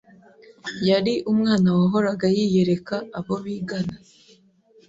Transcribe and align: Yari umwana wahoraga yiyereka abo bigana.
Yari 0.89 1.13
umwana 1.31 1.67
wahoraga 1.77 2.25
yiyereka 2.35 2.95
abo 3.19 3.35
bigana. 3.43 3.95